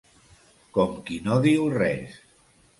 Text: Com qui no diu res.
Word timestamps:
Com 0.77 0.97
qui 1.11 1.19
no 1.29 1.37
diu 1.45 1.71
res. 1.79 2.19